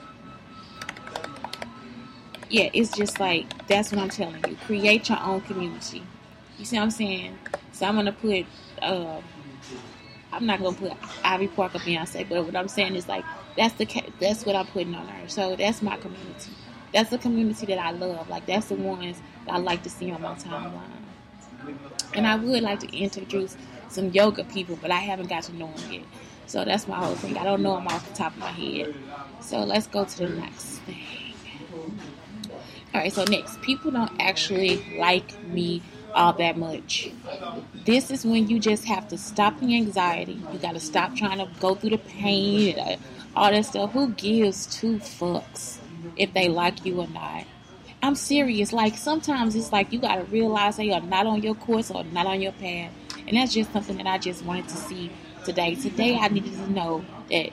yeah, 2.50 2.70
it's 2.74 2.91
just 2.91 3.20
like 3.20 3.67
that's 3.67 3.91
what 3.91 4.01
I'm 4.01 4.10
telling 4.10 4.46
you. 4.48 4.56
Create 4.58 5.10
your 5.10 5.20
own 5.22 5.41
community. 5.41 6.03
You 6.58 6.65
see 6.65 6.77
what 6.77 6.84
I'm 6.84 6.91
saying? 6.91 7.38
So 7.74 7.86
I'm 7.88 7.96
gonna 7.96 8.12
put 8.13 8.46
uh, 8.82 9.22
I'm 10.34 10.46
not 10.46 10.62
gonna 10.62 10.77
put 10.77 10.94
Ivy 11.24 11.48
Park 11.50 11.75
or 11.75 11.79
Beyonce, 11.79 12.27
but 12.29 12.46
what 12.46 12.56
I'm 12.56 12.67
saying 12.70 12.96
is 12.96 13.08
like 13.10 13.25
that's 13.58 13.74
the 13.75 13.86
that's 14.20 14.46
what 14.46 14.56
I'm 14.56 14.67
putting 14.67 14.96
on 14.96 15.08
her. 15.08 15.27
So 15.29 15.56
that's 15.58 15.82
my 15.82 15.98
community. 15.98 16.51
That's 16.98 17.12
the 17.12 17.20
community 17.20 17.68
that 17.68 17.77
I 17.77 17.92
love. 17.92 18.27
Like 18.27 18.48
that's 18.48 18.70
the 18.70 18.74
ones 18.74 19.22
that 19.46 19.54
I 19.54 19.58
like 19.60 19.84
to 19.84 19.89
see 19.89 20.10
on 20.10 20.20
my 20.20 20.34
timeline. 20.34 20.82
And 22.16 22.25
I 22.25 22.36
would 22.36 22.63
like 22.63 22.80
to 22.80 22.92
introduce 22.92 23.56
some 23.88 24.10
yoga 24.10 24.44
people, 24.44 24.80
but 24.82 24.89
I 24.89 24.98
haven't 24.98 25.30
got 25.30 25.44
to 25.44 25.56
know 25.56 25.72
them 25.72 25.92
yet. 25.92 26.04
So 26.48 26.66
that's 26.66 26.88
my 26.88 26.96
whole 26.98 27.13
thing. 27.13 27.38
I 27.38 27.44
don't 27.44 27.62
know 27.62 27.75
them 27.75 27.86
off 27.86 28.10
the 28.10 28.16
top 28.16 28.34
of 28.34 28.39
my 28.39 28.48
head. 28.50 28.96
So 29.42 29.60
let's 29.60 29.86
go 29.86 30.06
to 30.06 30.18
the 30.18 30.30
next 30.30 30.80
thing. 30.88 31.36
All 32.96 33.01
right, 33.01 33.13
so 33.13 33.25
next, 33.25 33.62
people 33.62 33.92
don't 33.92 34.20
actually 34.20 34.84
like 34.98 35.39
me 35.44 35.84
all 36.16 36.34
that 36.34 36.58
much. 36.58 37.12
This 37.86 38.10
is 38.10 38.25
when 38.25 38.48
you 38.48 38.58
just 38.60 38.86
have 38.86 39.08
to 39.10 39.20
stop 39.20 39.60
the 39.60 39.75
anxiety. 39.75 40.42
You 40.51 40.58
got 40.58 40.74
to 40.74 40.80
stop 40.80 41.16
trying 41.16 41.38
to 41.38 41.48
go 41.60 41.75
through 41.75 41.92
the 41.92 42.00
pain 42.00 42.80
uh, 42.80 42.96
all 43.36 43.51
that 43.51 43.66
stuff. 43.66 43.92
Who 43.92 44.10
gives 44.13 44.66
two 44.66 44.98
fucks 44.98 45.77
if 46.16 46.34
they 46.34 46.48
like 46.50 46.86
you 46.86 47.01
or 47.01 47.08
not? 47.08 47.46
I'm 48.01 48.16
serious. 48.16 48.74
Like 48.74 48.98
sometimes 48.98 49.56
it's 49.56 49.72
like 49.72 49.92
you 49.92 50.00
got 50.00 50.16
to 50.16 50.24
realize 50.25 50.77
they 50.77 50.92
are 50.92 51.01
not 51.01 51.25
on 51.25 51.42
your 51.42 51.56
course 51.56 51.89
or 51.89 52.04
not 52.06 52.25
on 52.25 52.42
your 52.42 52.51
path, 52.54 52.92
and 53.27 53.38
that's 53.38 53.54
just 53.54 53.74
something 53.74 53.98
that 53.98 54.08
I 54.08 54.18
just 54.18 54.46
wanted 54.46 54.68
to 54.70 54.77
see 54.77 55.12
today. 55.46 55.75
Today 55.75 56.18
I 56.18 56.27
needed 56.27 56.54
to 56.54 56.72
know 56.72 57.04
that 57.32 57.51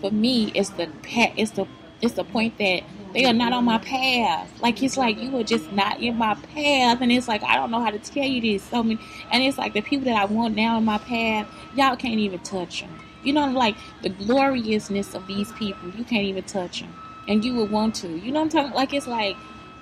for 0.00 0.10
me, 0.10 0.52
it's 0.54 0.70
the 0.70 0.88
pa- 1.02 1.32
it's 1.36 1.52
the 1.52 1.66
it's 2.00 2.14
the 2.14 2.24
point 2.24 2.56
that 2.58 2.82
they 3.12 3.24
are 3.24 3.32
not 3.32 3.52
on 3.52 3.64
my 3.64 3.78
path. 3.78 4.50
Like 4.62 4.82
it's 4.82 4.96
like 4.96 5.18
you 5.18 5.36
are 5.38 5.44
just 5.44 5.70
not 5.72 6.00
in 6.00 6.16
my 6.16 6.34
path, 6.34 7.00
and 7.00 7.10
it's 7.10 7.28
like 7.28 7.42
I 7.42 7.56
don't 7.56 7.70
know 7.70 7.80
how 7.80 7.90
to 7.90 7.98
tell 7.98 8.24
you 8.24 8.40
this. 8.40 8.62
So 8.62 8.82
many, 8.82 9.00
and 9.30 9.42
it's 9.42 9.58
like 9.58 9.74
the 9.74 9.82
people 9.82 10.06
that 10.06 10.16
I 10.16 10.24
want 10.24 10.54
now 10.56 10.78
in 10.78 10.84
my 10.84 10.98
path, 10.98 11.48
y'all 11.74 11.96
can't 11.96 12.18
even 12.20 12.40
touch 12.40 12.80
them. 12.80 12.98
You 13.24 13.32
know, 13.32 13.50
like 13.50 13.76
the 14.02 14.10
gloriousness 14.10 15.14
of 15.14 15.26
these 15.26 15.50
people, 15.52 15.90
you 15.90 16.04
can't 16.04 16.24
even 16.24 16.44
touch 16.44 16.80
them, 16.80 16.94
and 17.28 17.44
you 17.44 17.54
would 17.54 17.70
want 17.70 17.94
to. 17.96 18.08
You 18.08 18.32
know 18.32 18.40
what 18.40 18.54
I'm 18.54 18.62
talking? 18.62 18.72
Like 18.74 18.92
it's 18.94 19.06
like 19.06 19.36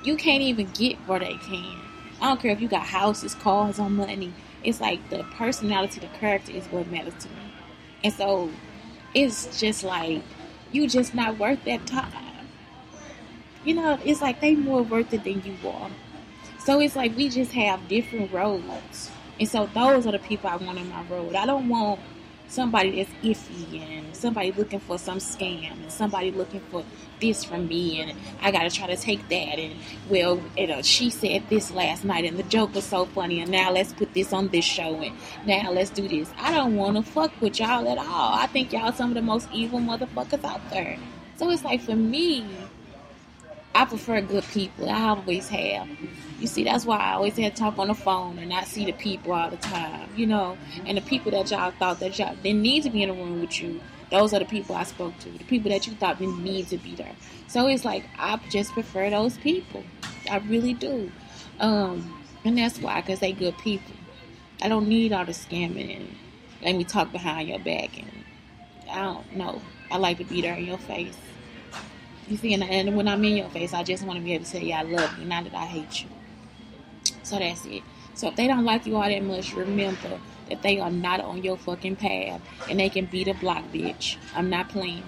you 0.05 0.17
can't 0.17 0.43
even 0.43 0.69
get 0.75 0.97
where 1.07 1.21
they 1.21 1.35
can. 1.35 1.79
I 2.21 2.29
don't 2.29 2.41
care 2.41 2.51
if 2.51 2.61
you 2.61 2.69
got 2.69 2.87
houses, 2.87 3.35
cars, 3.35 3.79
or 3.79 3.89
money. 3.89 4.33
It's 4.65 4.81
like 4.81 5.09
the 5.11 5.25
personality, 5.35 6.01
the 6.01 6.09
character 6.09 6.53
is 6.53 6.67
what 6.67 6.89
matters 6.89 7.15
to 7.21 7.29
me, 7.29 7.53
and 8.05 8.13
so 8.13 8.51
it's 9.15 9.59
just 9.61 9.85
like 9.85 10.23
you 10.73 10.89
just 10.89 11.15
not 11.15 11.39
worth 11.39 11.65
that 11.65 11.87
time. 11.87 12.49
You 13.65 13.75
know, 13.75 13.99
it's 14.05 14.23
like 14.23 14.41
they 14.41 14.55
more 14.55 14.83
worth 14.83 15.13
it 15.13 15.25
than 15.25 15.43
you 15.45 15.57
are. 15.69 15.91
So 16.59 16.81
it's 16.81 16.97
like 16.97 17.17
we 17.17 17.29
just 17.29 17.53
have 17.53 17.89
different 17.89 18.33
roads. 18.33 19.11
And 19.39 19.49
so 19.49 19.69
those 19.75 20.07
are 20.07 20.13
the 20.13 20.19
people 20.19 20.51
I 20.51 20.57
want 20.57 20.79
on 20.79 20.89
my 20.89 21.03
road. 21.05 21.35
I 21.35 21.47
don't 21.47 21.69
want 21.69 22.01
somebody 22.49 23.03
that's 23.03 23.11
iffy 23.25 23.81
and 23.81 24.15
somebody 24.15 24.53
looking 24.53 24.81
for 24.81 24.99
some 24.99 25.19
scam 25.19 25.73
and 25.83 25.91
somebody 25.91 26.31
looking 26.31 26.61
for 26.71 26.85
this 27.21 27.45
from 27.45 27.67
me 27.67 28.01
and 28.01 28.13
I 28.41 28.51
gotta 28.51 28.71
try 28.71 28.87
to 28.87 28.97
take 28.97 29.29
that 29.29 29.59
and 29.59 29.75
well 30.09 30.41
you 30.57 30.67
know 30.67 30.83
she 30.83 31.11
said 31.11 31.45
this 31.49 31.71
last 31.71 32.05
night 32.05 32.25
and 32.25 32.39
the 32.39 32.43
joke 32.45 32.75
was 32.75 32.85
so 32.85 33.07
funny 33.07 33.41
and 33.41 33.51
now 33.51 33.73
let's 33.73 33.93
put 33.93 34.13
this 34.15 34.33
on 34.33 34.49
this 34.49 34.65
show 34.65 34.97
and 35.01 35.17
now 35.47 35.71
let's 35.71 35.91
do 35.91 36.07
this. 36.09 36.31
I 36.39 36.53
don't 36.53 36.77
wanna 36.77 37.03
fuck 37.03 37.33
with 37.41 37.59
y'all 37.59 37.89
at 37.89 37.99
all. 37.99 38.35
I 38.35 38.47
think 38.47 38.73
y'all 38.73 38.93
some 38.93 39.11
of 39.11 39.15
the 39.15 39.23
most 39.23 39.49
evil 39.53 39.81
motherfuckers 39.81 40.45
out 40.45 40.61
there. 40.71 40.99
So 41.37 41.51
it's 41.51 41.65
like 41.65 41.81
for 41.83 41.97
me, 41.97 42.47
I 43.77 43.85
prefer 43.85 44.23
good 44.23 44.45
people. 44.45 44.89
I 44.89 45.09
always 45.11 45.51
have. 45.51 45.87
You 46.41 46.47
see, 46.47 46.65
that's 46.65 46.87
why 46.87 46.97
I 46.97 47.13
always 47.13 47.37
had 47.37 47.55
to 47.55 47.63
talk 47.63 47.79
on 47.79 47.89
the 47.89 47.95
phone 47.95 48.39
and 48.39 48.49
not 48.49 48.67
see 48.67 48.87
the 48.87 48.93
people 48.93 49.35
all 49.35 49.51
the 49.51 49.59
time, 49.59 50.09
you 50.17 50.27
know. 50.27 50.57
And 50.87 50.97
the 50.97 51.03
people 51.03 51.31
that 51.33 51.51
y'all 51.51 51.73
thought 51.73 52.01
that 52.01 52.19
y'all 52.19 52.35
didn't 52.37 52.63
need 52.63 52.85
to 52.85 52.91
be 52.91 53.03
in 53.03 53.11
the 53.11 53.15
room 53.15 53.43
with 53.43 53.61
you, 53.61 53.83
those 54.11 54.33
are 54.33 54.39
the 54.39 54.47
people 54.47 54.75
I 54.75 54.85
spoke 54.85 55.19
to. 55.19 55.29
The 55.29 55.45
people 55.45 55.71
that 55.71 55.87
you 55.87 55.93
thought 55.93 56.19
didn't 56.19 56.43
need 56.43 56.69
to 56.69 56.79
be 56.79 56.95
there. 56.95 57.15
So 57.49 57.69
it's 57.69 57.85
like 57.85 58.05
I 58.19 58.41
just 58.49 58.73
prefer 58.73 59.11
those 59.11 59.37
people. 59.37 59.85
I 60.31 60.39
really 60.39 60.73
do. 60.73 61.13
Um, 61.61 62.25
and 62.47 62.57
that's 62.57 62.79
why, 62.81 63.03
because 63.03 63.21
they 63.21 63.33
good 63.33 63.59
people. 63.59 63.95
I 64.63 64.69
don't 64.69 64.89
need 64.89 65.13
all 65.13 65.27
the 65.27 65.33
scamming 65.33 65.97
and 65.97 66.17
let 66.63 66.77
me 66.77 66.85
talk 66.85 67.13
behind 67.13 67.51
your 67.51 67.59
back. 67.59 67.99
And 67.99 68.11
I 68.91 69.03
don't 69.03 69.37
know. 69.37 69.61
I 69.91 69.99
like 69.99 70.17
to 70.17 70.25
be 70.25 70.41
there 70.41 70.55
in 70.55 70.65
your 70.65 70.79
face. 70.79 71.19
You 72.29 72.37
see, 72.37 72.55
and, 72.55 72.65
and 72.65 72.97
when 72.97 73.07
I'm 73.07 73.25
in 73.25 73.37
your 73.37 73.49
face, 73.51 73.73
I 73.73 73.85
just 73.85 74.05
want 74.05 74.19
to 74.19 74.25
be 74.25 74.35
able 74.35 74.45
to 74.45 74.51
tell 74.51 74.63
you 74.63 74.75
I 74.75 74.83
love 74.83 75.19
you, 75.19 75.25
not 75.27 75.45
that 75.45 75.55
I 75.55 75.67
hate 75.67 76.03
you. 76.03 76.09
So 77.23 77.39
that's 77.39 77.65
it. 77.67 77.83
So 78.15 78.29
if 78.29 78.37
they 78.37 78.47
don't 78.49 78.65
like 78.65 78.87
you 78.87 78.97
all 78.97 79.09
that 79.09 79.23
much, 79.23 79.55
remember 79.55 80.21
that 80.49 80.63
they 80.63 80.81
are 80.81 80.91
not 80.91 81.21
on 81.21 81.43
your 81.43 81.57
fucking 81.57 81.97
path 81.97 82.41
and 82.69 82.81
they 82.81 82.89
can 82.89 83.07
beat 83.07 83.29
a 83.29 83.35
block 83.35 83.65
bitch. 83.73 84.17
I'm 84.35 84.51
not 84.51 84.69
playing. 84.69 85.05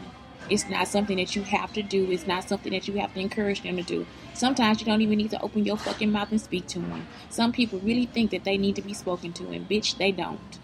It's 0.51 0.69
not 0.69 0.89
something 0.89 1.17
that 1.19 1.37
you 1.37 1.43
have 1.43 1.73
to 1.75 1.83
do. 1.83 2.11
It's 2.11 2.27
not 2.27 2.49
something 2.49 2.73
that 2.73 2.89
you 2.89 2.95
have 2.99 3.13
to 3.15 3.21
encourage 3.21 3.63
them 3.63 3.77
to 3.77 3.83
do. 3.83 4.07
Sometimes 4.35 4.81
you 4.81 4.87
don't 4.87 5.03
even 5.03 5.19
need 5.19 5.31
to 5.31 5.41
open 5.43 5.65
your 5.65 5.77
fucking 5.77 6.11
mouth 6.11 6.31
and 6.31 6.41
speak 6.41 6.67
to 6.69 6.79
them. 6.79 7.07
Some 7.29 7.53
people 7.53 7.81
really 7.81 8.07
think 8.07 8.31
that 8.31 8.45
they 8.45 8.57
need 8.57 8.77
to 8.77 8.83
be 8.83 8.95
spoken 8.95 9.33
to, 9.35 9.49
and 9.49 9.69
bitch, 9.69 9.99
they 9.99 10.13
don't. 10.13 10.59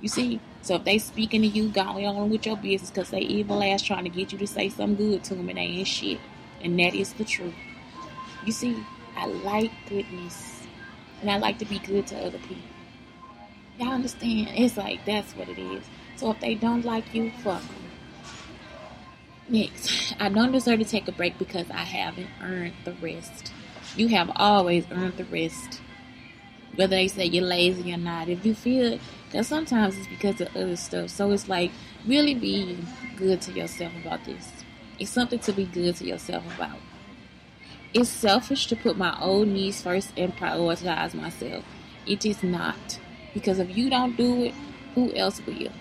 You 0.00 0.08
see? 0.08 0.40
So 0.62 0.74
if 0.74 0.84
they 0.84 0.98
speaking 0.98 1.42
to 1.42 1.48
you, 1.48 1.68
go 1.68 1.82
on 1.82 2.30
with 2.30 2.46
your 2.46 2.56
business 2.56 2.90
because 2.90 3.10
they 3.10 3.20
evil 3.20 3.62
ass 3.62 3.82
trying 3.82 4.04
to 4.04 4.10
get 4.10 4.32
you 4.32 4.38
to 4.38 4.46
say 4.46 4.68
something 4.68 4.96
good 4.96 5.24
to 5.24 5.34
them 5.34 5.48
and 5.48 5.58
they 5.58 5.62
ain't 5.62 5.88
shit. 5.88 6.20
And 6.62 6.78
that 6.80 6.94
is 6.94 7.12
the 7.14 7.24
truth. 7.24 7.54
You 8.44 8.52
see, 8.52 8.76
I 9.16 9.26
like 9.26 9.70
goodness. 9.88 10.62
And 11.20 11.30
I 11.30 11.38
like 11.38 11.58
to 11.58 11.64
be 11.64 11.78
good 11.78 12.06
to 12.08 12.16
other 12.16 12.38
people. 12.38 12.62
Y'all 13.78 13.92
understand? 13.92 14.48
It's 14.54 14.76
like 14.76 15.04
that's 15.04 15.32
what 15.34 15.48
it 15.48 15.58
is. 15.58 15.84
So 16.16 16.30
if 16.32 16.40
they 16.40 16.54
don't 16.54 16.84
like 16.84 17.14
you, 17.14 17.30
fuck 17.42 17.62
them. 17.62 17.76
Next, 19.48 20.14
I 20.20 20.28
don't 20.28 20.52
deserve 20.52 20.80
to 20.80 20.84
take 20.84 21.08
a 21.08 21.12
break 21.12 21.38
because 21.38 21.70
I 21.70 21.84
haven't 21.84 22.28
earned 22.42 22.74
the 22.84 22.92
rest. 22.94 23.52
You 23.96 24.08
have 24.08 24.30
always 24.36 24.84
earned 24.90 25.16
the 25.16 25.24
rest. 25.24 25.80
Whether 26.76 26.96
they 26.96 27.08
say 27.08 27.24
you're 27.24 27.44
lazy 27.44 27.92
or 27.92 27.96
not, 27.96 28.28
if 28.28 28.44
you 28.44 28.54
feel, 28.54 28.98
because 29.28 29.46
sometimes 29.46 29.96
it's 29.98 30.06
because 30.06 30.40
of 30.40 30.48
other 30.56 30.76
stuff. 30.76 31.10
So 31.10 31.30
it's 31.32 31.48
like 31.48 31.70
really 32.06 32.34
be 32.34 32.78
good 33.16 33.42
to 33.42 33.52
yourself 33.52 33.92
about 34.00 34.24
this. 34.24 34.52
It's 34.98 35.10
something 35.10 35.38
to 35.40 35.52
be 35.52 35.66
good 35.66 35.96
to 35.96 36.04
yourself 36.04 36.44
about. 36.54 36.78
It's 37.92 38.08
selfish 38.08 38.66
to 38.68 38.76
put 38.76 38.96
my 38.96 39.18
own 39.20 39.52
needs 39.52 39.82
first 39.82 40.12
and 40.16 40.34
prioritize 40.34 41.14
myself. 41.14 41.64
It 42.06 42.24
is 42.24 42.42
not. 42.42 42.98
Because 43.34 43.58
if 43.58 43.76
you 43.76 43.90
don't 43.90 44.16
do 44.16 44.44
it, 44.44 44.54
who 44.94 45.12
else 45.14 45.40
will? 45.46 45.72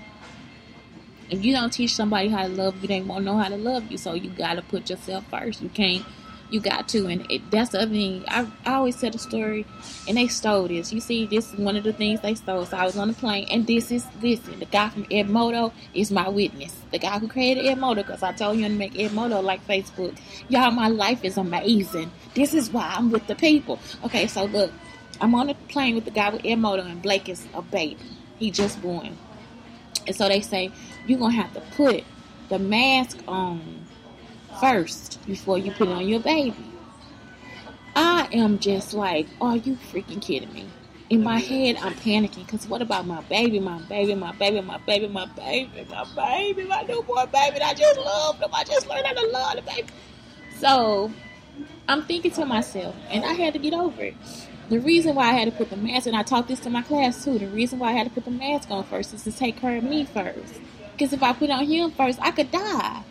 If 1.30 1.44
you 1.44 1.54
don't 1.54 1.72
teach 1.72 1.96
somebody 1.96 2.30
how 2.30 2.44
to 2.44 2.50
love 2.50 2.82
you, 2.82 2.88
they 2.88 3.02
won't 3.02 3.26
know 3.26 3.38
how 3.38 3.50
to 3.50 3.58
love 3.58 3.90
you. 3.90 3.98
So 3.98 4.14
you 4.14 4.30
gotta 4.30 4.62
put 4.62 4.90
yourself 4.90 5.26
first. 5.30 5.62
You 5.62 5.70
can't. 5.70 6.06
You 6.50 6.62
got 6.62 6.88
to, 6.90 7.08
and 7.08 7.30
it, 7.30 7.52
that's 7.52 7.72
the 7.72 7.82
other 7.82 7.92
thing. 7.92 8.24
I, 8.30 8.48
I 8.66 8.76
always 8.76 9.00
tell 9.00 9.12
the 9.12 9.18
story, 9.18 9.66
and 10.08 10.16
they 10.16 10.28
stole 10.28 10.70
this. 10.70 10.94
You 10.94 11.02
see, 11.02 11.26
this 11.26 11.52
is 11.52 11.60
one 11.60 11.76
of 11.76 11.84
the 11.84 11.92
things 11.92 12.22
they 12.22 12.36
stole. 12.36 12.66
So 12.66 12.78
I 12.78 12.86
was 12.86 12.98
on 12.98 13.10
the 13.10 13.14
plane, 13.14 13.48
and 13.52 13.68
this 13.68 13.92
is 13.92 14.06
listen. 14.22 14.60
The 14.60 14.66
guy 14.66 14.88
from 14.90 15.04
Edmodo 15.06 15.74
is 15.94 16.10
my 16.10 16.30
witness. 16.30 16.74
The 16.92 17.00
guy 17.00 17.20
who 17.20 17.28
created 17.28 17.66
Edmodo, 17.66 17.98
because 17.98 18.24
I 18.24 18.32
told 18.32 18.58
him 18.58 18.72
to 18.72 18.78
make 18.78 18.94
Edmodo 18.94 19.44
like 19.44 19.66
Facebook. 19.68 20.18
Y'all, 20.48 20.72
my 20.72 20.88
life 20.88 21.26
is 21.26 21.36
amazing. 21.36 22.12
This 22.34 22.54
is 22.54 22.72
why 22.72 22.94
I'm 22.96 23.12
with 23.12 23.28
the 23.28 23.36
people. 23.36 23.80
Okay, 24.06 24.28
so 24.28 24.46
look, 24.46 24.72
I'm 25.20 25.36
on 25.36 25.48
the 25.48 25.56
plane 25.68 25.96
with 25.96 26.06
the 26.06 26.12
guy 26.12 26.30
with 26.30 26.44
Edmodo, 26.44 26.86
and 26.86 27.02
Blake 27.02 27.28
is 27.28 27.46
a 27.54 27.62
baby. 27.62 27.98
He 28.38 28.52
just 28.52 28.82
born. 28.82 29.18
And 30.06 30.16
so 30.16 30.30
they 30.30 30.40
say, 30.40 30.72
you're 31.08 31.20
to 31.20 31.30
have 31.30 31.54
to 31.56 31.62
put 31.76 32.06
the 32.48 32.60
mask 32.60 33.20
on 33.28 33.86
first 34.60 35.26
before 35.26 35.58
you 35.58 35.72
put 35.72 35.88
on 35.90 36.08
your 36.08 36.20
baby. 36.20 36.56
I 37.96 38.28
am 38.32 38.60
just 38.60 38.94
like, 38.94 39.28
are 39.42 39.58
you 39.58 39.78
freaking 39.92 40.22
kidding 40.22 40.54
me? 40.54 40.68
In 41.10 41.24
my 41.24 41.40
head, 41.40 41.78
I'm 41.78 41.94
panicking 41.94 42.46
because 42.46 42.68
what 42.68 42.82
about 42.82 43.08
my 43.08 43.22
baby, 43.22 43.60
my 43.60 43.80
baby, 43.84 44.14
my 44.14 44.34
baby, 44.34 44.62
my 44.62 44.78
baby, 44.80 45.08
my 45.08 45.26
baby, 45.26 45.88
my 45.90 46.06
baby, 46.16 46.64
my 46.66 46.82
newborn 46.82 47.30
baby? 47.32 47.60
that 47.60 47.70
I 47.70 47.74
just 47.74 47.98
love 48.00 48.40
them. 48.40 48.50
I 48.54 48.64
just 48.66 48.88
learned 48.88 49.08
how 49.08 49.14
to 49.14 49.28
love 49.28 49.56
the 49.56 49.62
baby. 49.62 49.88
So 50.60 51.12
I'm 51.88 52.04
thinking 52.04 52.32
to 52.32 52.46
myself, 52.46 52.96
and 53.10 53.24
I 53.24 53.34
had 53.34 53.54
to 53.54 53.60
get 53.60 53.74
over 53.74 54.04
it. 54.04 54.16
The 54.70 54.80
reason 54.80 55.16
why 55.16 55.30
I 55.30 55.32
had 55.32 55.46
to 55.46 55.58
put 55.58 55.70
the 55.70 55.78
mask, 55.78 56.08
and 56.08 56.16
I 56.16 56.24
taught 56.24 56.50
this 56.50 56.60
to 56.62 56.70
my 56.70 56.82
class 56.82 57.24
too, 57.24 57.40
the 57.40 57.48
reason 57.48 57.80
why 57.80 57.92
I 57.92 57.94
had 57.94 58.08
to 58.08 58.14
put 58.14 58.26
the 58.26 58.32
mask 58.32 58.70
on 58.70 58.84
first 58.84 59.14
is 59.14 59.24
to 59.24 59.32
take 59.32 59.58
care 59.58 59.78
of 59.78 59.84
me 59.84 60.04
first. 60.04 60.60
Because 60.92 61.14
if 61.14 61.24
I 61.24 61.32
put 61.32 61.50
on 61.50 61.66
him 61.66 61.92
first, 61.92 62.20
I 62.22 62.32
could 62.32 62.52
die. 62.52 63.04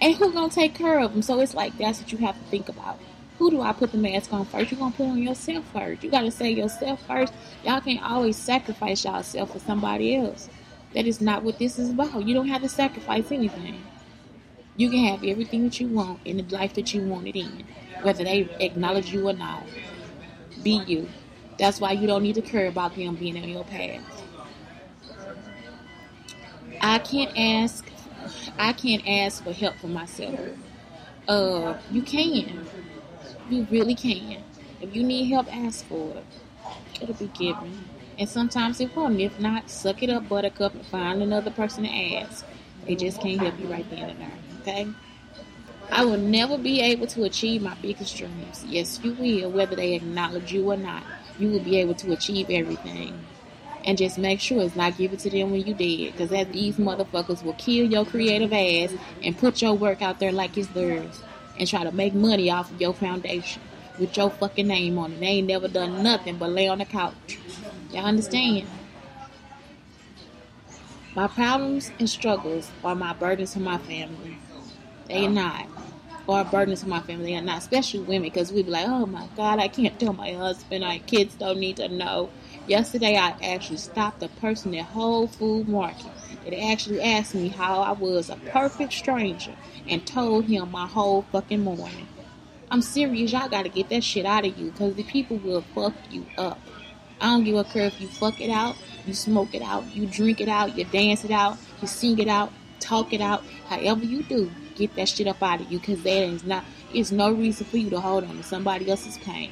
And 0.00 0.14
who 0.14 0.32
gonna 0.32 0.50
take 0.52 0.74
care 0.74 1.00
of 1.00 1.12
them? 1.12 1.22
So 1.22 1.40
it's 1.40 1.54
like 1.54 1.76
that's 1.78 2.00
what 2.00 2.12
you 2.12 2.18
have 2.18 2.36
to 2.36 2.44
think 2.44 2.68
about. 2.68 2.98
Who 3.38 3.50
do 3.50 3.60
I 3.60 3.72
put 3.72 3.92
the 3.92 3.98
mask 3.98 4.32
on 4.32 4.44
first? 4.46 4.70
You're 4.70 4.80
gonna 4.80 4.94
put 4.94 5.06
on 5.06 5.22
yourself 5.22 5.64
first. 5.72 6.02
You 6.02 6.10
gotta 6.10 6.30
say 6.30 6.50
yourself 6.50 7.04
first. 7.06 7.32
Y'all 7.64 7.80
can't 7.80 8.02
always 8.02 8.36
sacrifice 8.36 9.04
yourself 9.04 9.52
for 9.52 9.58
somebody 9.58 10.16
else. 10.16 10.48
That 10.94 11.06
is 11.06 11.20
not 11.20 11.42
what 11.42 11.58
this 11.58 11.78
is 11.78 11.90
about. 11.90 12.26
You 12.26 12.34
don't 12.34 12.48
have 12.48 12.62
to 12.62 12.68
sacrifice 12.68 13.30
anything. 13.30 13.82
You 14.76 14.90
can 14.90 15.04
have 15.06 15.24
everything 15.24 15.64
that 15.64 15.80
you 15.80 15.88
want 15.88 16.20
in 16.24 16.36
the 16.36 16.54
life 16.54 16.74
that 16.74 16.94
you 16.94 17.02
want 17.02 17.26
it 17.26 17.36
in, 17.36 17.64
whether 18.02 18.22
they 18.24 18.48
acknowledge 18.60 19.12
you 19.12 19.28
or 19.28 19.32
not. 19.32 19.64
Be 20.62 20.82
you. 20.86 21.08
That's 21.58 21.80
why 21.80 21.92
you 21.92 22.06
don't 22.06 22.22
need 22.22 22.36
to 22.36 22.42
care 22.42 22.68
about 22.68 22.94
them 22.94 23.16
being 23.16 23.36
in 23.36 23.48
your 23.48 23.64
path. 23.64 24.22
I 26.80 27.00
can't 27.00 27.36
ask 27.36 27.87
I 28.58 28.72
can't 28.72 29.06
ask 29.06 29.42
for 29.44 29.52
help 29.52 29.76
for 29.76 29.88
myself. 29.88 30.40
Uh 31.26 31.74
you 31.90 32.02
can. 32.02 32.66
You 33.50 33.66
really 33.70 33.94
can. 33.94 34.42
If 34.80 34.94
you 34.94 35.02
need 35.02 35.30
help, 35.30 35.54
ask 35.54 35.84
for 35.86 36.16
it. 36.16 36.24
It'll 37.00 37.14
be 37.14 37.28
given. 37.28 37.84
And 38.18 38.28
sometimes 38.28 38.80
it 38.80 38.94
won't. 38.96 39.20
If 39.20 39.38
not, 39.40 39.70
suck 39.70 40.02
it 40.02 40.10
up, 40.10 40.28
buttercup, 40.28 40.74
and 40.74 40.84
find 40.86 41.22
another 41.22 41.50
person 41.50 41.84
to 41.84 41.90
ask. 41.90 42.44
They 42.86 42.96
just 42.96 43.20
can't 43.20 43.40
help 43.40 43.58
you 43.60 43.66
right 43.68 43.88
then 43.90 44.10
and 44.10 44.20
there. 44.20 44.38
Okay? 44.60 44.88
I 45.90 46.04
will 46.04 46.18
never 46.18 46.58
be 46.58 46.80
able 46.80 47.06
to 47.08 47.24
achieve 47.24 47.62
my 47.62 47.74
biggest 47.80 48.16
dreams. 48.16 48.64
Yes, 48.66 49.00
you 49.02 49.14
will, 49.14 49.50
whether 49.50 49.76
they 49.76 49.94
acknowledge 49.94 50.52
you 50.52 50.70
or 50.70 50.76
not. 50.76 51.02
You 51.38 51.50
will 51.50 51.60
be 51.60 51.78
able 51.78 51.94
to 51.94 52.12
achieve 52.12 52.50
everything. 52.50 53.18
And 53.84 53.96
just 53.96 54.18
make 54.18 54.40
sure 54.40 54.62
it's 54.62 54.76
not 54.76 54.98
given 54.98 55.18
to 55.18 55.30
them 55.30 55.50
when 55.50 55.66
you 55.66 55.72
dead. 55.72 56.12
Because 56.12 56.30
that 56.30 56.52
these 56.52 56.76
motherfuckers 56.76 57.42
will 57.42 57.54
kill 57.54 57.86
your 57.86 58.04
creative 58.04 58.52
ass 58.52 58.92
and 59.22 59.38
put 59.38 59.62
your 59.62 59.74
work 59.74 60.02
out 60.02 60.18
there 60.18 60.32
like 60.32 60.56
it's 60.58 60.68
theirs. 60.68 61.22
And 61.58 61.66
try 61.68 61.84
to 61.84 61.92
make 61.92 62.14
money 62.14 62.50
off 62.50 62.70
of 62.70 62.80
your 62.80 62.94
foundation 62.94 63.62
with 63.98 64.16
your 64.16 64.30
fucking 64.30 64.66
name 64.66 64.98
on 64.98 65.12
it. 65.12 65.20
They 65.20 65.26
ain't 65.26 65.48
never 65.48 65.68
done 65.68 66.02
nothing 66.02 66.36
but 66.38 66.50
lay 66.50 66.68
on 66.68 66.78
the 66.78 66.84
couch. 66.84 67.38
Y'all 67.92 68.04
understand? 68.04 68.68
My 71.14 71.26
problems 71.26 71.90
and 71.98 72.08
struggles 72.08 72.70
are 72.84 72.94
my 72.94 73.12
burdens 73.12 73.54
to 73.54 73.60
my 73.60 73.78
family. 73.78 74.38
They 75.08 75.26
are 75.26 75.30
not. 75.30 75.66
Or 76.28 76.44
burdens 76.44 76.82
to 76.82 76.88
my 76.88 77.00
family. 77.00 77.32
They 77.32 77.36
are 77.36 77.42
not. 77.42 77.58
Especially 77.58 78.00
women, 78.00 78.24
because 78.24 78.52
we 78.52 78.62
be 78.62 78.70
like, 78.70 78.86
oh 78.86 79.06
my 79.06 79.26
God, 79.34 79.58
I 79.58 79.66
can't 79.66 79.98
tell 79.98 80.12
my 80.12 80.32
husband. 80.32 80.84
Our 80.84 80.98
kids 80.98 81.34
don't 81.34 81.58
need 81.58 81.76
to 81.78 81.88
know. 81.88 82.30
Yesterday, 82.68 83.16
I 83.16 83.34
actually 83.42 83.78
stopped 83.78 84.22
a 84.22 84.28
person 84.28 84.74
at 84.74 84.84
Whole 84.84 85.26
Food 85.26 85.70
Market 85.70 86.12
that 86.44 86.54
actually 86.54 87.00
asked 87.00 87.34
me 87.34 87.48
how 87.48 87.80
I 87.80 87.92
was 87.92 88.28
a 88.28 88.36
perfect 88.36 88.92
stranger 88.92 89.56
and 89.88 90.06
told 90.06 90.44
him 90.44 90.70
my 90.70 90.86
whole 90.86 91.22
fucking 91.32 91.60
morning. 91.64 92.06
I'm 92.70 92.82
serious. 92.82 93.32
Y'all 93.32 93.48
gotta 93.48 93.70
get 93.70 93.88
that 93.88 94.04
shit 94.04 94.26
out 94.26 94.44
of 94.44 94.58
you 94.58 94.70
because 94.70 94.94
the 94.96 95.02
people 95.04 95.38
will 95.38 95.62
fuck 95.74 95.94
you 96.10 96.26
up. 96.36 96.60
I 97.22 97.30
don't 97.30 97.44
give 97.44 97.56
a 97.56 97.64
care 97.64 97.86
if 97.86 97.98
you 98.02 98.06
fuck 98.06 98.38
it 98.38 98.50
out, 98.50 98.76
you 99.06 99.14
smoke 99.14 99.54
it 99.54 99.62
out, 99.62 99.84
you 99.96 100.04
drink 100.04 100.42
it 100.42 100.48
out, 100.48 100.76
you 100.76 100.84
dance 100.84 101.24
it 101.24 101.30
out, 101.30 101.56
you 101.80 101.88
sing 101.88 102.18
it 102.18 102.28
out, 102.28 102.52
talk 102.80 103.14
it 103.14 103.22
out. 103.22 103.42
However 103.68 104.04
you 104.04 104.22
do, 104.24 104.52
get 104.74 104.94
that 104.96 105.08
shit 105.08 105.26
up 105.26 105.42
out 105.42 105.62
of 105.62 105.72
you 105.72 105.78
because 105.78 106.02
there 106.02 106.28
is 106.28 106.44
not, 106.44 106.64
it's 106.92 107.12
no 107.12 107.32
reason 107.32 107.64
for 107.64 107.78
you 107.78 107.88
to 107.88 107.98
hold 107.98 108.24
on 108.24 108.36
to 108.36 108.42
somebody 108.42 108.90
else's 108.90 109.16
pain. 109.16 109.50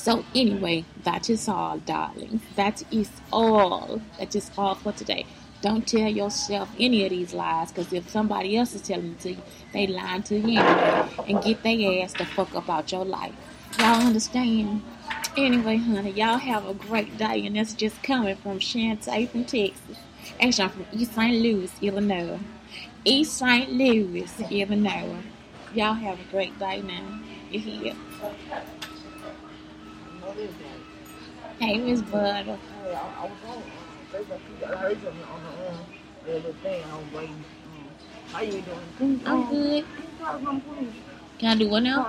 So 0.00 0.24
anyway, 0.34 0.86
that 1.04 1.28
is 1.28 1.46
all, 1.46 1.76
darling. 1.76 2.40
That 2.56 2.82
is 2.90 3.10
all. 3.30 4.00
That 4.18 4.34
is 4.34 4.50
all 4.56 4.74
for 4.74 4.92
today. 4.92 5.26
Don't 5.60 5.86
tell 5.86 6.08
yourself 6.08 6.70
any 6.78 7.04
of 7.04 7.10
these 7.10 7.34
lies, 7.34 7.70
because 7.70 7.92
if 7.92 8.08
somebody 8.08 8.56
else 8.56 8.74
is 8.74 8.80
telling 8.80 9.16
to 9.16 9.32
you, 9.32 9.42
they 9.74 9.86
lying 9.86 10.22
to 10.22 10.38
you. 10.38 10.58
And 10.58 11.42
get 11.42 11.62
their 11.62 12.02
ass 12.02 12.14
the 12.14 12.24
fuck 12.24 12.54
up 12.54 12.70
out 12.70 12.90
your 12.90 13.04
life. 13.04 13.34
Y'all 13.78 14.06
understand? 14.06 14.82
Anyway, 15.36 15.76
honey, 15.76 16.12
y'all 16.12 16.38
have 16.38 16.66
a 16.66 16.72
great 16.72 17.18
day, 17.18 17.44
and 17.44 17.56
that's 17.56 17.74
just 17.74 18.02
coming 18.02 18.36
from 18.36 18.58
Shantae 18.58 19.28
from 19.28 19.44
Texas. 19.44 19.98
Actually, 20.40 20.64
I'm 20.64 20.70
from 20.70 20.86
East 20.92 21.14
St. 21.14 21.42
Louis, 21.42 21.70
Illinois. 21.82 22.40
East 23.04 23.36
St. 23.36 23.70
Louis, 23.70 24.30
Illinois. 24.50 25.22
Y'all 25.74 25.92
have 25.92 26.18
a 26.18 26.30
great 26.30 26.58
day 26.58 26.80
now. 26.80 27.20
You 27.50 27.60
hear? 27.60 27.94
Hey, 31.58 31.78
Miss. 31.78 32.02
Hey, 32.02 32.94
I, 32.94 33.00
I 33.00 33.24
was 33.26 33.38
on. 33.44 33.64
I 34.64 34.76
heard 34.78 35.02
something 35.02 35.24
on 35.24 35.42
the 35.44 35.70
um, 35.70 35.86
the 36.26 36.32
little 36.34 36.52
thing. 36.62 36.84
I 36.84 36.96
was 36.96 37.06
waiting. 37.14 37.44
Um, 37.66 37.88
how 38.32 38.42
you 38.42 38.62
doing? 38.62 39.22
I'm 39.26 39.48
good. 39.50 39.84
Can 41.38 41.50
I 41.50 41.56
do 41.56 41.68
what 41.70 41.82
now? 41.84 42.06